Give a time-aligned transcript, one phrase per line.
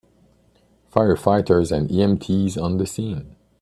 [0.91, 3.35] Firefighters and EMT s on the scene.